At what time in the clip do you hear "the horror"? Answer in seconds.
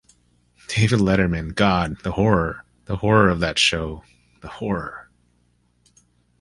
2.01-2.65, 2.85-3.29, 4.39-5.11